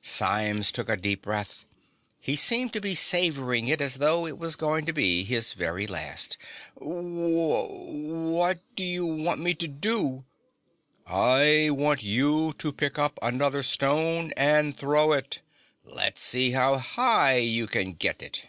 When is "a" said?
0.88-0.96